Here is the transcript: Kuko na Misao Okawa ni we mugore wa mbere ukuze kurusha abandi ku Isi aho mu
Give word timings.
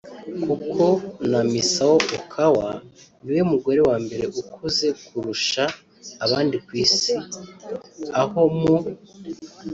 Kuko 0.45 0.85
na 1.31 1.39
Misao 1.51 1.97
Okawa 2.17 2.69
ni 3.23 3.29
we 3.35 3.41
mugore 3.51 3.81
wa 3.89 3.97
mbere 4.05 4.23
ukuze 4.41 4.87
kurusha 5.05 5.63
abandi 6.25 6.55
ku 6.65 6.71
Isi 6.83 7.13
aho 8.21 8.41
mu 8.59 8.77